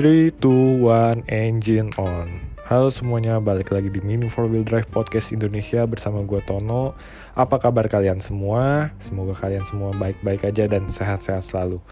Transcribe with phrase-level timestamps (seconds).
[0.00, 2.40] 3, 2, 1, engine on.
[2.64, 6.96] Halo semuanya, balik lagi di Mini 4 Wheel Drive Podcast Indonesia bersama gue Tono.
[7.36, 8.96] Apa kabar kalian semua?
[8.96, 11.84] Semoga kalian semua baik-baik aja dan sehat-sehat selalu.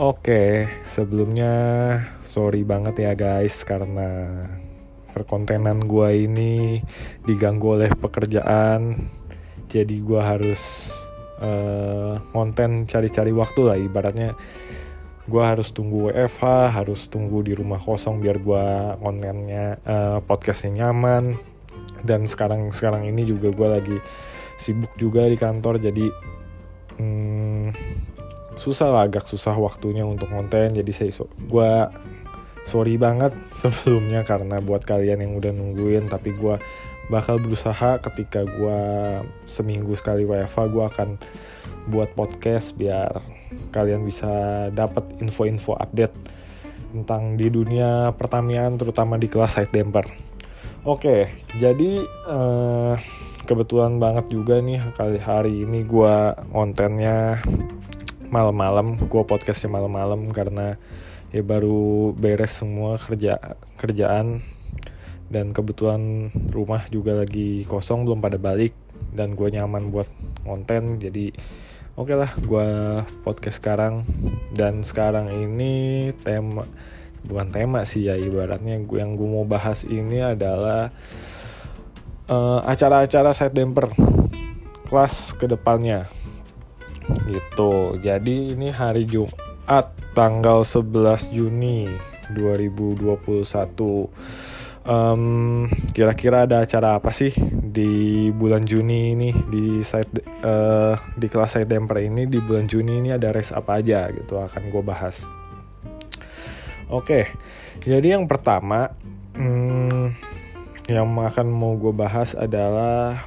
[0.00, 1.52] Oke, sebelumnya
[2.24, 4.32] sorry banget ya guys Karena
[5.12, 6.80] perkontenan gue ini
[7.28, 8.96] diganggu oleh pekerjaan.
[9.68, 10.88] Jadi gue harus
[11.44, 14.32] uh, konten cari-cari waktu lah ibaratnya
[15.26, 18.64] gue harus tunggu WFH harus tunggu di rumah kosong biar gue
[19.02, 21.34] kontennya uh, podcastnya nyaman.
[22.06, 23.98] Dan sekarang sekarang ini juga gue lagi
[24.56, 26.06] sibuk juga di kantor jadi
[26.96, 27.66] hmm,
[28.56, 31.70] susah lah agak susah waktunya untuk konten jadi saya so, gue
[32.64, 36.56] sorry banget sebelumnya karena buat kalian yang udah nungguin tapi gue
[37.06, 37.98] bakal berusaha.
[38.02, 38.80] Ketika gue
[39.46, 41.08] seminggu sekali WFH gue akan
[41.86, 43.22] buat podcast biar
[43.70, 44.28] kalian bisa
[44.74, 46.14] dapat info-info update
[46.90, 50.06] tentang di dunia pertanian terutama di kelas side damper.
[50.86, 52.94] Oke, jadi uh,
[53.46, 56.14] kebetulan banget juga nih kali hari ini gue
[56.54, 57.42] kontennya
[58.30, 60.78] malam-malam, gue podcastnya malam-malam karena
[61.34, 63.38] ya baru beres semua kerja
[63.78, 64.42] kerjaan
[65.26, 68.74] dan kebetulan rumah juga lagi kosong belum pada balik
[69.10, 70.06] dan gue nyaman buat
[70.46, 71.34] konten jadi
[71.96, 72.68] oke okay lah gue
[73.24, 74.04] podcast sekarang.
[74.52, 76.68] Dan sekarang ini tema
[77.24, 80.92] bukan tema sih ya ibaratnya gue yang gue mau bahas ini adalah
[82.28, 83.90] uh, acara-acara side damper
[84.86, 86.04] kelas ke depannya.
[87.26, 87.72] Gitu.
[88.04, 91.88] Jadi ini hari Jumat tanggal 11 Juni
[92.36, 93.16] 2021
[94.86, 101.58] um, kira-kira ada acara apa sih di bulan Juni ini di site uh, di kelas
[101.58, 105.28] side damper ini di bulan Juni ini ada race apa aja gitu akan gue bahas.
[106.86, 107.26] Oke,
[107.82, 108.94] jadi yang pertama
[109.34, 110.14] hmm,
[110.86, 113.26] yang akan mau gue bahas adalah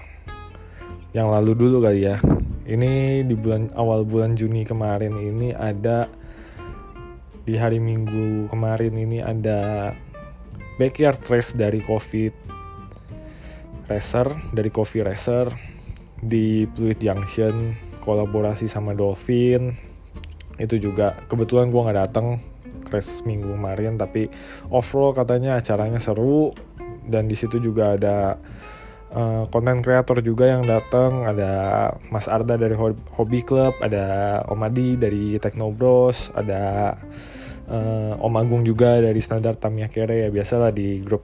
[1.12, 2.18] yang lalu dulu kali ya.
[2.70, 6.08] Ini di bulan awal bulan Juni kemarin ini ada
[7.44, 9.90] di hari Minggu kemarin ini ada
[10.80, 12.34] backyard race dari COVID
[13.90, 15.50] Racer dari Coffee Racer
[16.22, 19.74] di Fluid Junction kolaborasi sama Dolphin.
[20.62, 22.40] Itu juga kebetulan gue nggak datang
[22.94, 24.30] race minggu kemarin tapi
[24.70, 26.54] overall katanya acaranya seru.
[27.10, 28.38] Dan di situ juga ada
[29.50, 31.50] konten uh, kreator juga yang datang ada
[32.14, 32.78] Mas Arda dari
[33.18, 36.94] Hobby Club ada Omadi dari Techno Bros ada
[37.70, 41.24] uh, Om Agung juga dari standar Tamiya Kere ya biasalah di grup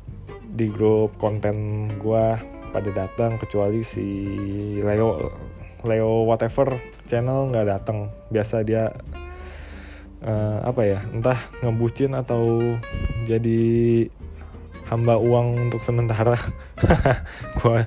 [0.56, 2.39] di grup konten gua
[2.72, 4.06] pada datang kecuali si
[4.79, 5.31] Leo
[5.85, 6.78] Leo whatever
[7.09, 8.09] channel nggak datang.
[8.31, 8.94] Biasa dia
[10.25, 12.75] uh, apa ya entah ngebucin atau
[13.25, 13.61] jadi
[14.89, 16.38] hamba uang untuk sementara.
[17.61, 17.85] Gua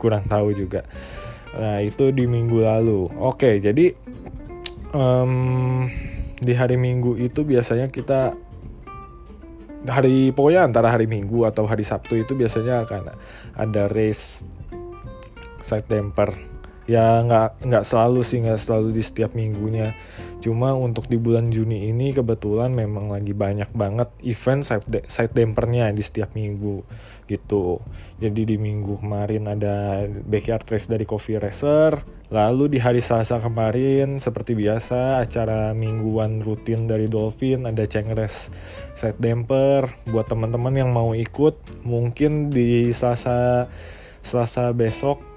[0.00, 0.84] kurang tahu juga.
[1.54, 3.12] Nah itu di minggu lalu.
[3.20, 3.92] Oke jadi
[4.96, 5.86] um,
[6.44, 8.36] di hari Minggu itu biasanya kita
[9.88, 13.12] hari pokoknya antara hari Minggu atau hari Sabtu itu biasanya akan
[13.56, 14.44] ada race
[15.64, 16.53] side damper
[16.84, 19.96] ya nggak nggak selalu sih nggak selalu di setiap minggunya.
[20.44, 25.88] Cuma untuk di bulan Juni ini kebetulan memang lagi banyak banget event side, side dampernya
[25.88, 26.84] di setiap minggu
[27.24, 27.80] gitu.
[28.20, 34.18] Jadi di minggu kemarin ada backyard race dari Coffee Racer lalu di hari Selasa kemarin
[34.18, 38.52] seperti biasa acara mingguan rutin dari Dolphin ada Cengres
[38.92, 39.88] side damper.
[40.08, 41.56] Buat teman-teman yang mau ikut
[41.88, 43.68] mungkin di Selasa
[44.24, 45.33] Selasa besok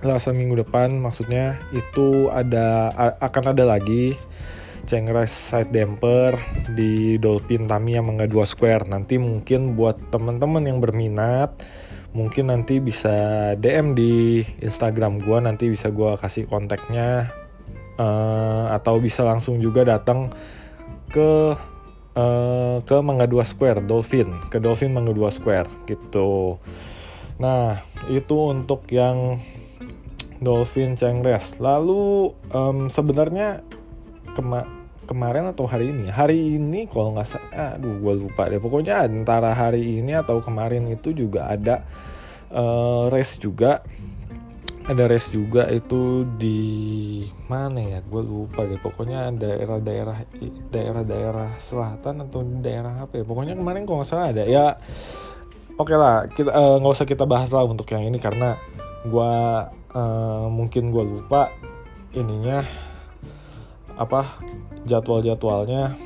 [0.00, 2.88] Selasa minggu depan maksudnya itu ada
[3.20, 4.16] akan ada lagi
[4.88, 6.34] Cengres side damper
[6.74, 8.90] di Dolphin Tamiya Mangga 2 Square.
[8.90, 11.54] Nanti mungkin buat teman-teman yang berminat
[12.10, 17.30] mungkin nanti bisa DM di Instagram gue nanti bisa gue kasih kontaknya
[18.02, 20.26] uh, atau bisa langsung juga datang
[21.06, 21.54] ke
[22.18, 26.58] uh, ke Mangga 2 Square Dolphin ke Dolphin Mangga 2 Square gitu.
[27.38, 27.80] Nah,
[28.10, 29.38] itu untuk yang
[30.40, 31.60] Dolphin Cengres.
[31.60, 33.60] Lalu um, sebenarnya
[34.32, 34.64] kema
[35.04, 36.08] kemarin atau hari ini?
[36.08, 38.58] Hari ini kalau nggak salah, aduh gue lupa deh.
[38.58, 41.84] Pokoknya antara hari ini atau kemarin itu juga ada
[42.50, 43.84] uh, race juga.
[44.80, 46.58] Ada race juga itu di
[47.46, 47.98] mana ya?
[48.00, 48.80] Gue lupa deh.
[48.80, 50.24] Pokoknya daerah-daerah
[50.72, 53.24] daerah-daerah selatan atau daerah apa ya?
[53.28, 54.80] Pokoknya kemarin kalau nggak salah ada ya.
[55.80, 58.52] Oke okay lah, eh, nggak uh, usah kita bahas lah untuk yang ini karena
[59.06, 59.34] gue
[59.96, 61.48] uh, mungkin gue lupa
[62.12, 62.64] ininya
[63.96, 64.40] apa
[64.84, 65.96] jadwal-jadwalnya.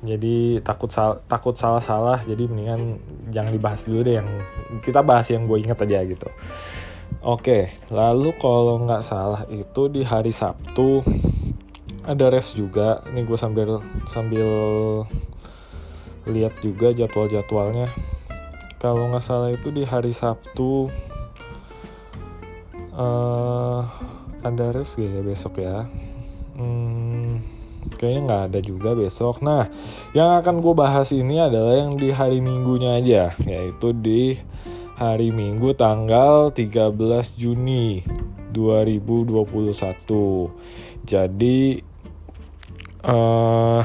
[0.00, 2.96] Jadi takut sal takut salah salah jadi mendingan
[3.28, 4.28] jangan dibahas dulu deh yang
[4.80, 6.28] kita bahas yang gue inget aja gitu.
[7.20, 11.04] Oke lalu kalau nggak salah itu di hari Sabtu
[12.08, 13.04] ada res juga.
[13.12, 14.48] Ini gue sambil sambil
[16.24, 17.92] lihat juga jadwal jadwalnya
[18.80, 20.88] kalau nggak salah itu di hari Sabtu
[23.00, 23.88] uh,
[24.44, 25.88] ada res gak ya besok ya
[26.60, 27.40] hmm,
[27.96, 29.40] kayaknya nggak ada juga besok.
[29.40, 29.72] Nah,
[30.12, 34.36] yang akan gue bahas ini adalah yang di hari Minggunya aja, yaitu di
[35.00, 36.92] hari Minggu tanggal 13
[37.40, 38.04] Juni
[38.52, 41.08] 2021.
[41.08, 41.80] Jadi
[43.08, 43.82] uh,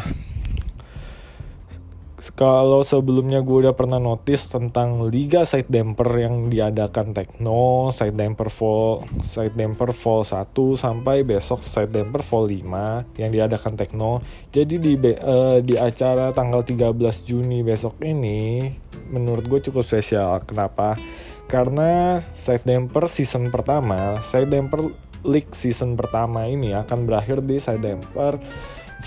[2.36, 8.52] kalau sebelumnya gue udah pernah notice tentang Liga Side Damper yang diadakan Tekno, Side Damper
[8.52, 14.20] Fall, Side Damper Fall 1 sampai besok Side Damper Fall 5 yang diadakan Tekno.
[14.52, 16.92] Jadi di uh, di acara tanggal 13
[17.24, 18.68] Juni besok ini
[19.08, 20.44] menurut gue cukup spesial.
[20.44, 21.00] Kenapa?
[21.48, 24.92] Karena Side Damper season pertama, Side Damper
[25.24, 28.44] League season pertama ini akan berakhir di Side Damper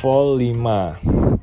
[0.01, 1.38] Fall 5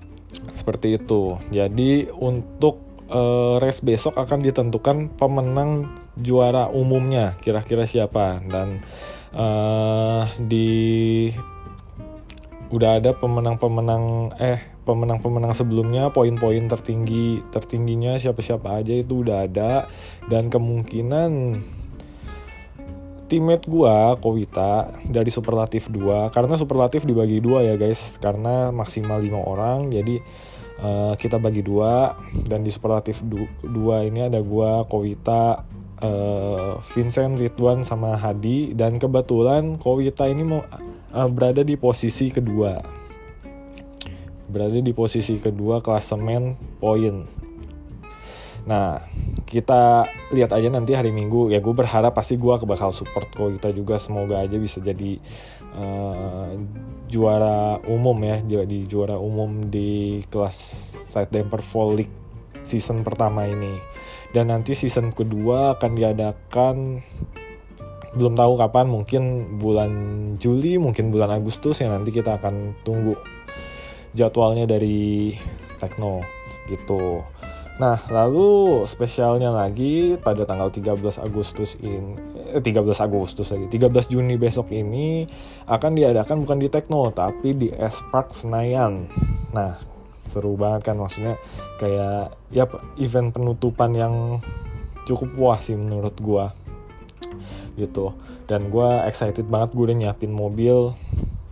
[0.54, 1.40] seperti itu.
[1.50, 8.80] Jadi untuk uh, race besok akan ditentukan pemenang juara umumnya kira-kira siapa dan
[9.36, 11.30] uh, di
[12.72, 19.90] udah ada pemenang-pemenang eh pemenang-pemenang sebelumnya poin-poin tertinggi tertingginya siapa-siapa aja itu udah ada
[20.30, 21.62] dan kemungkinan
[23.26, 28.18] teammate gua Kowita dari superlatif 2 karena superlatif dibagi dua ya guys.
[28.22, 30.22] Karena maksimal lima orang jadi
[30.82, 32.16] uh, kita bagi dua.
[32.46, 33.66] Dan di superlatif 2
[34.10, 35.66] ini ada gua Kowita
[36.02, 38.74] uh, Vincent Ridwan sama Hadi.
[38.78, 40.62] Dan kebetulan Kowita ini mau
[41.14, 42.82] uh, berada di posisi kedua.
[44.46, 47.26] Berada di posisi kedua klasemen poin
[48.66, 48.98] Nah,
[49.46, 51.54] kita lihat aja nanti hari Minggu.
[51.54, 55.22] Ya gue berharap pasti gue bakal support kok kita juga semoga aja bisa jadi
[55.78, 56.50] uh,
[57.06, 62.14] juara umum ya, jadi juara umum di kelas side damper fall league
[62.66, 63.78] season pertama ini.
[64.34, 66.76] Dan nanti season kedua akan diadakan
[68.16, 69.24] belum tahu kapan, mungkin
[69.60, 69.92] bulan
[70.42, 73.20] Juli, mungkin bulan Agustus ya nanti kita akan tunggu
[74.16, 75.36] jadwalnya dari
[75.78, 76.24] Tekno
[76.72, 77.22] gitu.
[77.76, 82.16] Nah, lalu spesialnya lagi pada tanggal 13 Agustus ini
[82.56, 83.68] eh, 13 Agustus lagi.
[83.68, 85.28] 13 Juni besok ini
[85.68, 89.12] akan diadakan bukan di Tekno tapi di S Park Senayan.
[89.52, 89.76] Nah,
[90.24, 91.36] seru banget kan maksudnya
[91.78, 92.64] kayak ya
[92.96, 94.40] event penutupan yang
[95.06, 96.56] cukup puas sih menurut gua
[97.78, 98.16] gitu
[98.50, 100.98] dan gua excited banget gue udah nyiapin mobil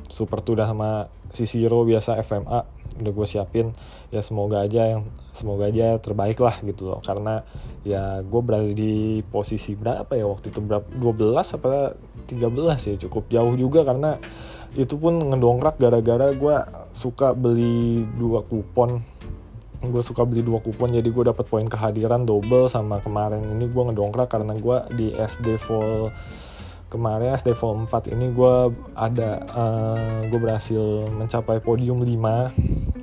[0.09, 0.89] super tuh udah sama
[1.29, 2.65] si Siro biasa FMA
[2.99, 3.67] udah gue siapin
[4.13, 6.99] ya semoga aja yang semoga aja terbaik lah gitu loh.
[7.01, 7.41] Karena
[7.81, 10.59] ya gue berada di posisi berapa ya waktu itu?
[10.61, 11.97] Berapa 12 apa
[12.29, 12.95] 13 ya?
[13.07, 14.21] Cukup jauh juga karena
[14.73, 16.55] itu pun ngedongkrak gara-gara gue
[16.89, 19.01] suka beli dua kupon.
[19.83, 23.83] Gue suka beli dua kupon jadi gue dapat poin kehadiran double sama kemarin ini gue
[23.91, 26.09] ngedongkrak karena gue di SD full
[26.93, 28.55] kemarin SD Vol 4 ini gue
[28.93, 32.93] ada uh, eh, gue berhasil mencapai podium 5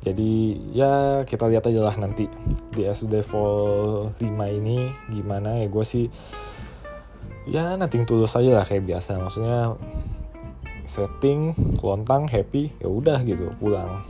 [0.00, 0.92] jadi ya
[1.28, 2.24] kita lihat aja lah nanti
[2.72, 4.24] di SD Vol 5
[4.56, 5.60] ini gimana.
[5.60, 6.08] Ya gue sih
[7.44, 9.20] ya nanti tulus aja lah kayak biasa.
[9.20, 9.76] Maksudnya
[10.88, 11.52] setting
[11.84, 14.00] lontang happy ya udah gitu pulang.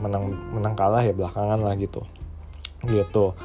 [0.00, 2.00] Menang menang kalah ya belakangan lah gitu.
[2.88, 3.36] Gitu.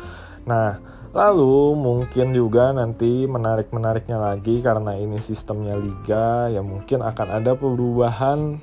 [0.48, 0.80] Nah
[1.12, 8.56] Lalu mungkin juga nanti menarik-menariknya lagi karena ini sistemnya liga ya mungkin akan ada perubahan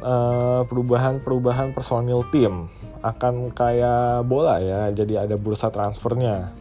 [0.00, 2.72] uh, perubahan-perubahan personil tim
[3.04, 6.56] akan kayak bola ya jadi ada bursa transfernya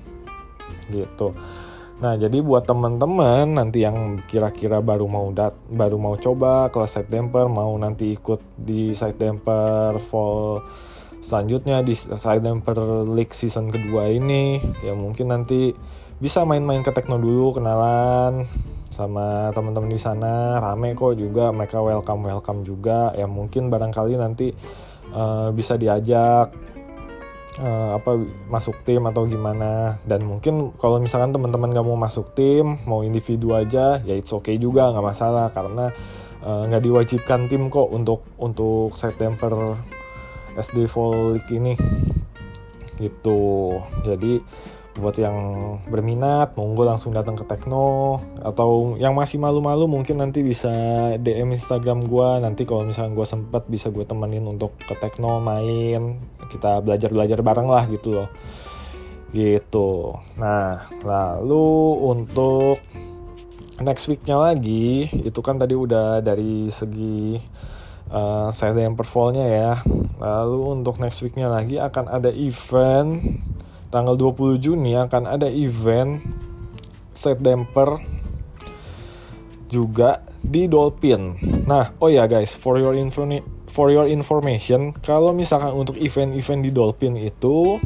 [0.91, 1.31] gitu.
[1.97, 7.09] Nah jadi buat teman-teman nanti yang kira-kira baru mau dat baru mau coba kelas side
[7.09, 10.61] damper mau nanti ikut di side damper fall
[11.27, 11.91] selanjutnya di
[12.39, 15.75] damper league season kedua ini ya mungkin nanti
[16.23, 18.47] bisa main-main ke Tekno dulu kenalan
[18.89, 20.57] sama teman-teman di sana.
[20.57, 23.13] Rame kok juga mereka welcome welcome juga.
[23.13, 24.49] Ya mungkin barangkali nanti
[25.13, 26.49] uh, bisa diajak
[27.61, 28.17] uh, apa
[28.49, 30.01] masuk tim atau gimana.
[30.09, 34.57] Dan mungkin kalau misalkan teman-teman gak mau masuk tim mau individu aja ya it's okay
[34.57, 35.53] juga nggak masalah.
[35.53, 35.93] Karena
[36.41, 39.21] eh, nggak uh, diwajibkan tim kok untuk untuk side
[40.57, 41.73] SD League ini.
[42.97, 43.41] Gitu.
[44.01, 44.41] Jadi
[44.97, 45.37] buat yang
[45.85, 48.17] berminat monggo langsung datang ke Tekno.
[48.41, 50.69] Atau yang masih malu-malu mungkin nanti bisa
[51.21, 56.17] DM Instagram gue nanti kalau misalnya gue sempat bisa gue temenin untuk ke Tekno main.
[56.49, 58.29] Kita belajar-belajar bareng lah gitu loh.
[59.29, 60.17] Gitu.
[60.41, 61.69] Nah lalu
[62.01, 62.81] untuk
[63.77, 67.37] next weeknya lagi itu kan tadi udah dari segi
[68.09, 69.73] uh, saya yang performnya ya
[70.17, 73.21] lalu untuk next weeknya lagi akan ada event
[73.93, 76.19] tanggal 20 Juni akan ada event
[77.15, 77.97] set damper
[79.67, 81.35] juga di Dolphin.
[81.67, 83.27] Nah, oh ya guys, for your info
[83.67, 87.77] for your information, kalau misalkan untuk event-event di Dolphin itu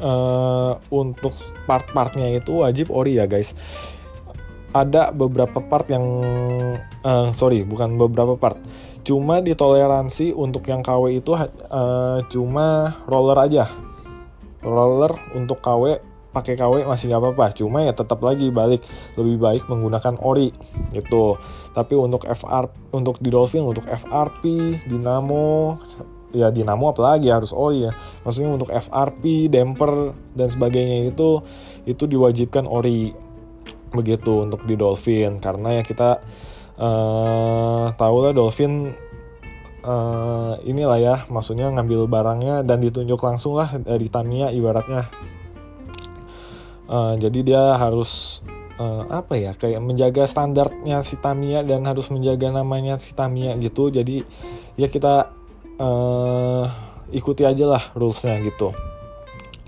[0.00, 1.36] uh, untuk
[1.68, 3.52] part-partnya itu wajib ori ya guys.
[4.72, 6.24] Ada beberapa part yang
[7.04, 8.58] uh, sorry, bukan beberapa part.
[9.02, 13.66] Cuma ditoleransi untuk yang KW itu uh, cuma roller aja.
[14.62, 15.98] Roller untuk KW
[16.32, 17.46] pakai KW masih nggak apa-apa.
[17.58, 18.86] Cuma ya tetap lagi balik.
[19.18, 20.54] Lebih baik menggunakan ori
[20.94, 21.36] gitu.
[21.76, 24.42] Tapi untuk FR untuk di Dolphin untuk FRP
[24.88, 25.78] Dynamo
[26.32, 27.92] ya Dynamo apalagi harus ori ya.
[28.24, 31.44] Maksudnya untuk FRP damper dan sebagainya itu
[31.84, 33.12] itu diwajibkan ori.
[33.92, 35.42] Begitu untuk di Dolphin.
[35.42, 36.24] Karena ya kita
[36.82, 38.90] uh, tahu lah Dolphin
[39.86, 45.06] uh, inilah ya maksudnya ngambil barangnya dan ditunjuk langsung lah dari Tamiya ibaratnya.
[46.92, 48.42] Uh, jadi dia harus
[48.76, 53.88] uh, apa ya kayak menjaga standarnya si Tamiya dan harus menjaga namanya si Tamiya gitu.
[53.88, 54.26] Jadi
[54.76, 55.32] ya kita
[55.80, 56.64] uh,
[57.14, 58.76] ikuti aja lah rulesnya gitu.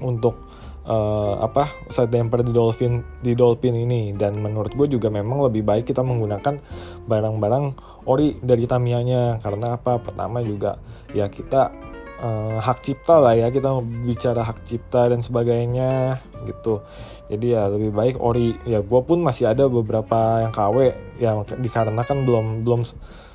[0.02, 0.43] Untuk
[0.84, 4.12] uh, apa side damper di dolphin di dolphin ini.
[4.14, 6.60] Dan menurut gue juga memang lebih baik kita menggunakan
[7.08, 7.64] barang-barang
[8.08, 9.40] ori dari Tamiya-nya.
[9.40, 9.98] Karena apa?
[10.00, 10.78] Pertama juga
[11.12, 11.72] ya kita
[12.20, 13.48] uh, hak cipta lah ya.
[13.48, 16.84] Kita bicara hak cipta dan sebagainya gitu.
[17.32, 18.56] Jadi ya lebih baik ori.
[18.68, 20.76] Ya gue pun masih ada beberapa yang KW
[21.16, 22.82] ya dikarenakan belum belum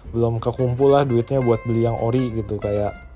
[0.10, 2.62] belum kekumpul lah duitnya buat beli yang ori gitu.
[2.62, 3.09] Kayak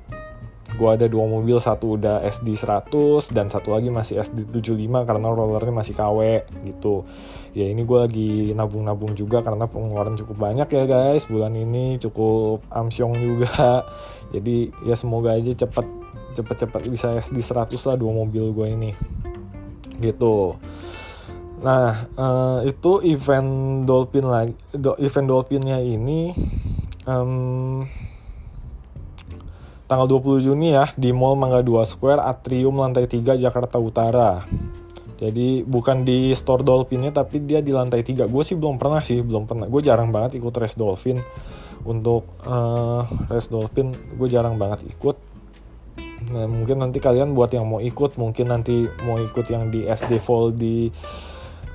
[0.73, 5.27] gue ada dua mobil satu udah SD 100 dan satu lagi masih SD 75 karena
[5.29, 7.05] rollernya masih KW gitu.
[7.53, 11.29] Ya ini gue lagi nabung-nabung juga karena pengeluaran cukup banyak ya guys.
[11.29, 13.85] Bulan ini cukup amsyong juga.
[14.33, 15.85] Jadi ya semoga aja cepet
[16.33, 18.91] cepet-cepet bisa SD 100 lah dua mobil gue ini.
[20.01, 20.57] Gitu.
[21.61, 24.57] Nah uh, itu event Dolphin lagi
[24.97, 26.33] event Dolphinnya ini
[27.05, 27.85] um,
[29.93, 34.41] tanggal 20 Juni ya di Mall Mangga 2 Square Atrium lantai 3 Jakarta Utara.
[35.21, 38.25] Jadi bukan di store Dolphinnya tapi dia di lantai 3.
[38.25, 39.69] Gue sih belum pernah sih, belum pernah.
[39.69, 41.21] Gue jarang banget ikut race Dolphin.
[41.85, 45.15] Untuk uh, race Dolphin gue jarang banget ikut.
[46.33, 50.17] Nah, mungkin nanti kalian buat yang mau ikut, mungkin nanti mau ikut yang di SD
[50.17, 50.89] Fall di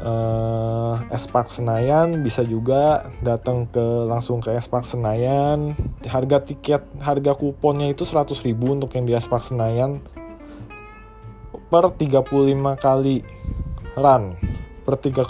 [0.03, 5.75] uh, S Park Senayan bisa juga datang ke langsung ke S Park Senayan.
[6.07, 10.03] Harga tiket harga kuponnya itu 100.000 untuk yang di S Park Senayan.
[11.69, 12.25] Per 35
[12.81, 13.21] kali
[13.99, 14.39] run
[14.89, 15.21] per 3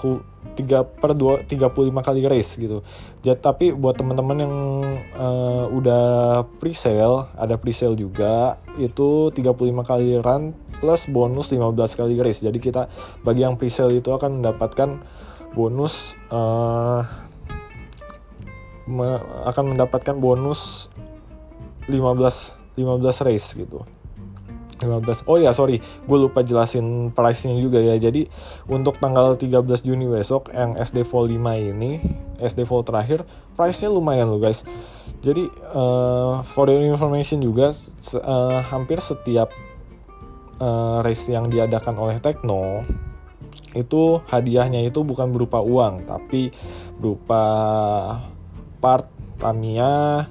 [0.58, 2.82] tiga per dua tiga puluh lima kali race gitu.
[3.22, 4.54] Jadi tapi buat teman-teman yang
[5.14, 9.54] uh, udah pre-sale, ada pre-sale juga itu 35
[9.86, 12.42] kali run plus bonus 15 kali race.
[12.42, 12.90] Jadi kita
[13.22, 14.98] bagi yang pre-sale itu akan mendapatkan
[15.54, 17.06] bonus uh,
[18.86, 20.90] me, akan mendapatkan bonus
[21.86, 23.82] 15 15 race gitu.
[24.78, 25.82] 15 oh ya sorry.
[26.06, 27.98] Gue lupa jelasin price nya juga ya.
[27.98, 28.30] Jadi
[28.70, 32.00] untuk tanggal 13 Juni besok yang SD Fall 5 ini
[32.38, 33.26] SD Fall terakhir
[33.58, 34.62] price nya lumayan loh guys.
[35.18, 37.74] Jadi uh, for your information juga
[38.22, 39.50] uh, hampir setiap
[40.62, 42.86] uh, race yang diadakan oleh Tekno
[43.76, 46.50] itu hadiahnya itu bukan berupa uang tapi
[46.96, 47.42] berupa
[48.82, 49.06] part
[49.38, 50.26] Tamiya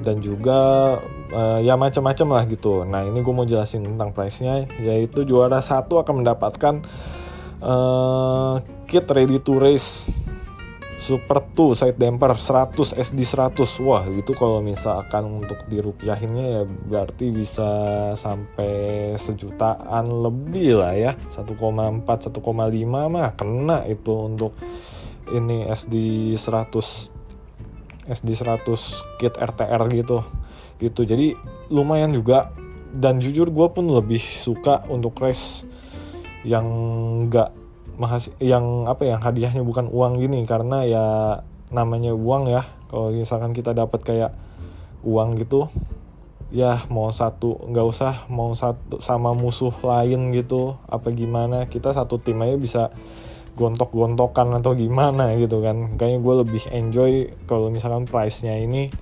[0.00, 0.58] dan juga
[1.32, 2.84] uh, ya macam-macam lah gitu.
[2.84, 6.74] Nah ini gue mau jelasin tentang price-nya, yaitu juara satu akan mendapatkan
[7.62, 10.12] uh, kit ready to race
[10.96, 17.36] Super 2 side damper 100 SD 100 Wah itu kalau misalkan untuk dirupiahinnya ya berarti
[17.36, 17.68] bisa
[18.16, 21.12] sampai sejutaan lebih lah ya.
[21.28, 22.32] 1,4 1,5
[22.88, 24.56] mah kena itu untuk
[25.36, 27.15] ini SD 100
[28.06, 28.66] SD 100
[29.18, 30.22] kit RTR gitu.
[30.78, 31.00] Gitu.
[31.06, 31.36] Jadi
[31.70, 32.50] lumayan juga.
[32.96, 35.68] Dan jujur gue pun lebih suka untuk race
[36.48, 36.64] yang
[37.28, 37.52] enggak
[38.00, 40.40] mahas yang apa ya hadiahnya bukan uang gini.
[40.48, 41.06] Karena ya
[41.68, 42.64] namanya uang ya.
[42.88, 44.32] Kalau misalkan kita dapat kayak
[45.04, 45.68] uang gitu
[46.54, 50.78] ya mau satu nggak usah mau satu sama musuh lain gitu.
[50.86, 52.82] Apa gimana kita satu tim aja bisa
[53.56, 55.96] gontok-gontokan atau gimana gitu kan.
[55.96, 57.12] Kayaknya gue lebih enjoy
[57.48, 58.92] kalau misalkan price-nya ini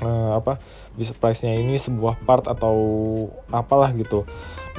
[0.00, 0.58] uh, apa
[0.96, 2.74] bisa price-nya ini sebuah part atau
[3.52, 4.24] apalah gitu.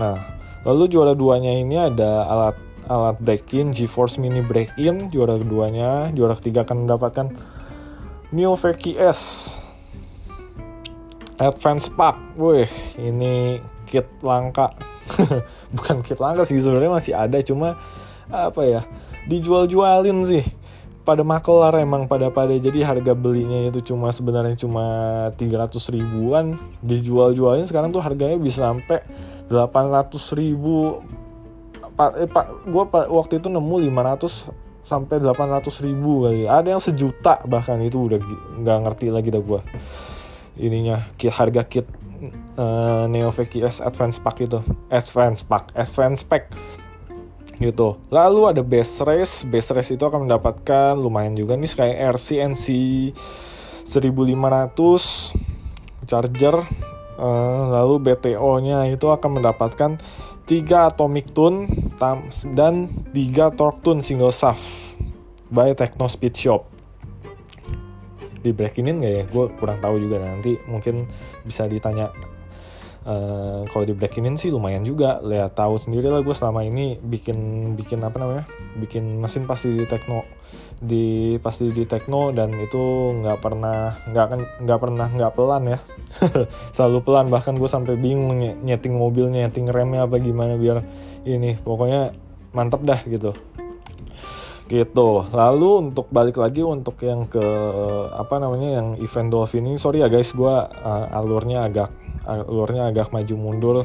[0.01, 0.17] Nah
[0.65, 2.57] lalu juara duanya ini ada alat
[2.89, 7.27] alat break-in GeForce Mini break-in juara keduanya juara ketiga akan mendapatkan
[8.33, 9.21] Neo VKS
[11.37, 12.17] Advance Pack.
[12.39, 14.73] Wih ini kit langka.
[15.75, 17.77] Bukan kit langka sih sebenarnya masih ada cuma
[18.29, 18.81] apa ya
[19.29, 20.45] dijual-jualin sih.
[21.05, 22.49] Pada makelar emang pada pada.
[22.57, 24.85] Jadi harga belinya itu cuma sebenarnya cuma
[25.37, 26.57] 300 ribuan.
[26.81, 29.05] Dijual-jualin sekarang tuh harganya bisa sampai
[29.45, 31.05] 800 ribu.
[31.93, 34.49] Pak eh, pak gue waktu itu nemu 500
[34.81, 36.49] sampai 800 ribu kali.
[36.49, 38.17] Ada yang sejuta bahkan itu udah
[38.65, 39.61] nggak ngerti lagi dah gue
[40.55, 41.87] ininya harga kit
[42.55, 44.59] uh, Neo VKS Advance Pack itu.
[44.87, 46.55] Advance Pack Advance Pack
[47.59, 47.97] gitu.
[48.11, 52.65] Lalu ada base race, base race itu akan mendapatkan lumayan juga nih kayak RCNC
[53.87, 56.55] 1500 charger.
[57.15, 59.95] Uh, lalu BTO-nya itu akan mendapatkan
[60.43, 61.63] 3 atomic tune
[62.51, 64.59] dan 3 torque tune single shaft
[65.47, 66.75] by Techno Speed Shop
[68.45, 69.23] di breakinin gak ya?
[69.25, 71.09] Gue kurang tahu juga nanti mungkin
[71.41, 72.13] bisa ditanya
[73.05, 75.21] uh, kalau di breakinin sih lumayan juga.
[75.21, 78.45] Lihat tahu sendiri lah gue selama ini bikin bikin apa namanya?
[78.75, 80.25] Bikin mesin pasti di tekno
[80.75, 85.79] di pasti di tekno dan itu nggak pernah nggak kan nggak pernah nggak pelan ya.
[86.75, 87.25] Selalu pelan.
[87.31, 90.83] Bahkan gue sampai bingung ny nyeting mobilnya nyeting remnya apa gimana biar
[91.23, 92.11] ini pokoknya
[92.51, 93.31] mantep dah gitu.
[94.65, 95.09] Gitu.
[95.29, 97.45] Lalu untuk balik lagi untuk yang ke
[98.17, 101.93] apa namanya yang event dolphin ini sorry ya guys gue uh, alurnya agak
[102.25, 103.77] alurnya agak maju mundur.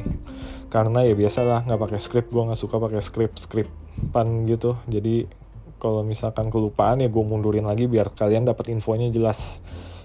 [0.73, 2.29] Karena ya biasalah nggak pakai script.
[2.33, 4.75] Gue nggak suka pakai script scriptan gitu.
[4.89, 5.29] Jadi
[5.81, 9.61] kalau misalkan kelupaan ya gue mundurin lagi biar kalian dapat infonya jelas.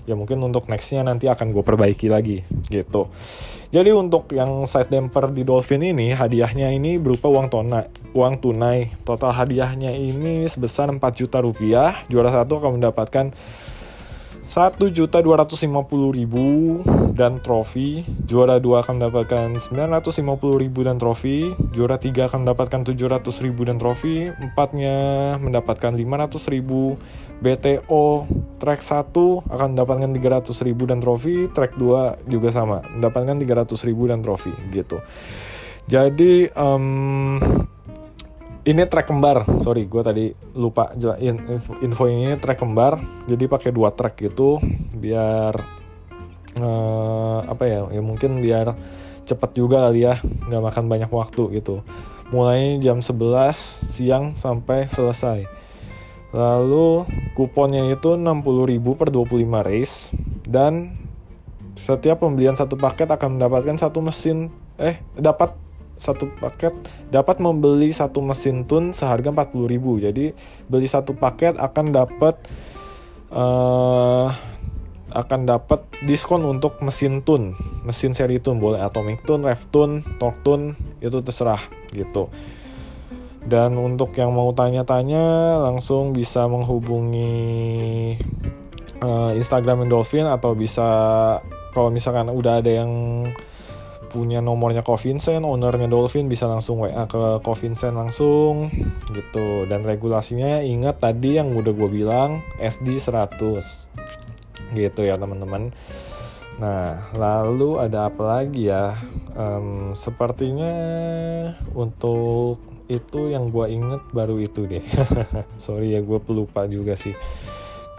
[0.07, 3.11] Ya mungkin untuk nextnya nanti akan gue perbaiki lagi gitu.
[3.75, 8.97] Jadi untuk yang side damper di Dolphin ini hadiahnya ini berupa uang tunai uang tunai.
[9.05, 12.01] Total hadiahnya ini sebesar 4 juta rupiah.
[12.09, 13.37] Juara satu akan mendapatkan
[14.47, 16.79] satu juta dua ratus lima puluh ribu
[17.19, 18.07] dan trofi.
[18.31, 21.51] Juara dua akan mendapatkan sembilan ratus lima puluh ribu dan trofi.
[21.75, 24.31] Juara tiga akan mendapatkan tujuh ratus ribu dan trofi.
[24.31, 26.95] Empatnya mendapatkan lima ratus ribu.
[27.37, 28.25] BTO
[28.63, 31.51] track satu akan mendapatkan tiga ratus ribu dan trofi.
[31.51, 35.03] Track dua juga sama mendapatkan tiga ratus ribu dan trofi gitu.
[35.91, 37.39] Jadi um,
[38.67, 39.47] ini track kembar.
[39.63, 40.25] Sorry gue tadi
[40.59, 40.91] lupa
[41.23, 42.99] info, info ini track kembar.
[43.31, 44.59] Jadi pakai dua track gitu
[44.91, 45.55] biar
[46.59, 48.75] uh, apa ya ya mungkin biar
[49.27, 51.87] cepet juga kali ya nggak makan banyak waktu gitu.
[52.35, 55.47] Mulai jam 11 siang sampai selesai.
[56.35, 57.07] Lalu
[57.39, 60.11] kuponnya itu 60.000 per 25 race
[60.43, 60.99] dan
[61.79, 65.55] setiap pembelian satu paket akan mendapatkan satu mesin eh dapat
[65.97, 66.73] satu paket
[67.09, 70.05] dapat membeli satu mesin tun seharga 40.000.
[70.09, 70.25] Jadi
[70.69, 72.37] beli satu paket akan dapat
[73.33, 74.29] uh,
[75.17, 77.57] akan dapat diskon untuk mesin tun,
[77.89, 81.63] mesin seri tun boleh atomic tun, rev tun, torque tun itu terserah
[81.95, 82.29] gitu.
[83.47, 87.33] Dan untuk yang mau tanya-tanya langsung bisa menghubungi
[89.01, 90.85] uh, Instagram Dolphin atau bisa
[91.71, 92.91] kalau misalkan udah ada yang
[94.17, 98.73] punya nomornya Covincent, ownernya Dolphin bisa langsung WA ke Covincent langsung
[99.13, 99.69] gitu.
[99.69, 105.77] Dan regulasinya ingat tadi yang udah gue bilang SD 100 gitu ya teman-teman.
[106.57, 108.97] Nah, lalu ada apa lagi ya?
[109.37, 110.73] Um, sepertinya
[111.77, 114.81] untuk itu yang gue inget baru itu deh.
[115.61, 117.13] Sorry ya, gue pelupa juga sih.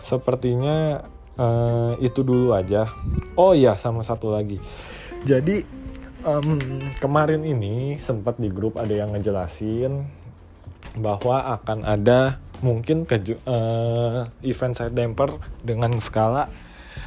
[0.02, 1.06] Sepertinya
[1.38, 2.90] uh, itu dulu aja.
[3.38, 4.58] Oh iya, sama satu lagi.
[5.22, 5.77] Jadi
[6.28, 6.60] um,
[7.00, 10.04] kemarin ini sempat di grup ada yang ngejelasin
[11.00, 16.50] bahwa akan ada mungkin ke uh, event side damper dengan skala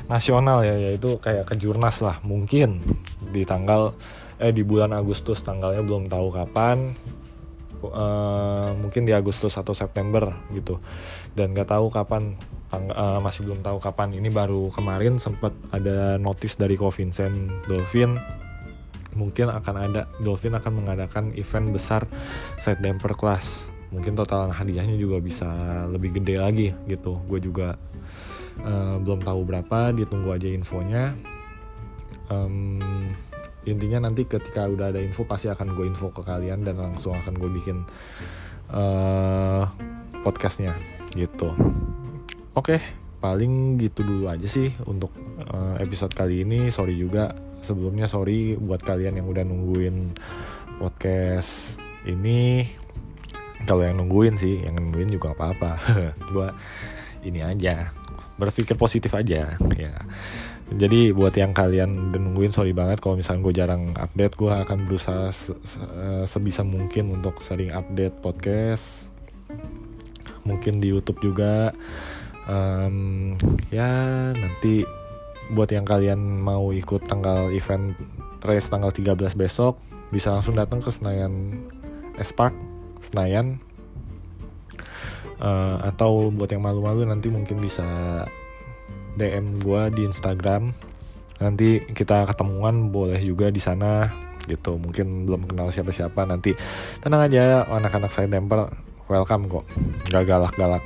[0.07, 2.81] nasional ya yaitu kayak kejurnas lah mungkin
[3.35, 3.99] di tanggal
[4.41, 6.97] eh di bulan Agustus tanggalnya belum tahu kapan.
[7.81, 10.77] Uh, mungkin di Agustus atau September gitu.
[11.33, 12.37] Dan gak tahu kapan
[12.77, 14.13] uh, masih belum tahu kapan.
[14.13, 18.21] Ini baru kemarin sempat ada notice dari Covincent Dolphin
[19.21, 22.09] mungkin akan ada Dolphin akan mengadakan event besar
[22.57, 25.51] side damper class mungkin total hadiahnya juga bisa
[25.91, 27.19] lebih gede lagi gitu.
[27.27, 27.75] Gue juga
[28.63, 31.15] uh, belum tahu berapa ditunggu aja infonya.
[32.31, 32.79] Um,
[33.67, 37.35] intinya nanti ketika udah ada info pasti akan gue info ke kalian dan langsung akan
[37.37, 37.83] gue bikin
[38.71, 39.67] uh,
[40.23, 40.73] podcastnya
[41.19, 41.51] gitu.
[42.55, 42.81] Oke okay,
[43.19, 45.11] paling gitu dulu aja sih untuk
[45.51, 46.71] uh, episode kali ini.
[46.71, 50.17] Sorry juga sebelumnya sorry buat kalian yang udah nungguin
[50.81, 51.77] podcast
[52.09, 52.65] ini.
[53.69, 55.77] Kalau yang nungguin sih yang nungguin juga apa-apa.
[56.33, 56.49] Gue
[57.25, 57.93] ini aja
[58.41, 59.95] berpikir positif aja ya.
[60.71, 64.79] Jadi buat yang kalian udah nungguin sorry banget kalau misalnya gue jarang update gue akan
[64.87, 65.83] berusaha se -se
[66.25, 69.13] sebisa mungkin untuk sering update podcast.
[70.49, 71.77] Mungkin di YouTube juga.
[72.49, 73.37] Um,
[73.69, 74.83] ya nanti
[75.51, 77.99] buat yang kalian mau ikut tanggal event
[78.47, 79.77] race tanggal 13 besok
[80.11, 81.63] bisa langsung datang ke Senayan
[82.19, 82.53] S Park
[83.01, 83.59] Senayan.
[85.41, 87.89] Uh, atau buat yang malu-malu nanti mungkin bisa
[89.17, 90.77] DM gue di Instagram.
[91.41, 94.13] Nanti kita ketemuan boleh juga di sana
[94.45, 94.77] gitu.
[94.77, 96.53] Mungkin belum kenal siapa-siapa nanti
[97.01, 98.69] tenang aja anak-anak saya temper
[99.09, 99.65] welcome kok.
[100.13, 100.85] Gak galak-galak.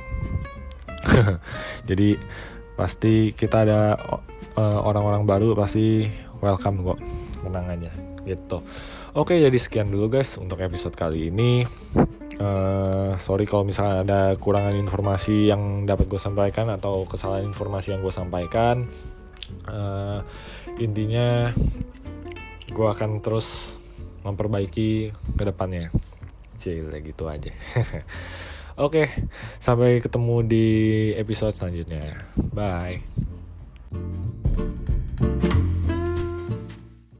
[1.91, 2.15] Jadi
[2.79, 3.99] pasti kita ada
[4.57, 6.07] eh, orang-orang uh, baru pasti
[6.39, 6.99] welcome kok
[7.43, 7.91] tenang aja
[8.25, 8.63] gitu
[9.13, 11.63] oke jadi sekian dulu guys untuk episode kali ini
[12.35, 18.03] Uh, sorry kalau misalnya ada kurangan informasi yang dapat gue sampaikan atau kesalahan informasi yang
[18.03, 18.83] gue sampaikan.
[19.63, 20.19] Uh,
[20.75, 21.55] intinya
[22.67, 23.79] gue akan terus
[24.27, 25.93] memperbaiki ke depannya.
[26.59, 27.55] Cile gitu aja.
[28.85, 29.07] Oke,
[29.63, 30.67] sampai ketemu di
[31.15, 32.27] episode selanjutnya.
[32.51, 33.34] Bye.
[35.17, 35.74] thank you